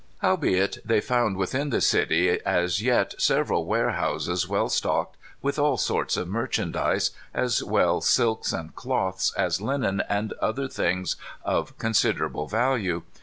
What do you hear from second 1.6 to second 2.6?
the city,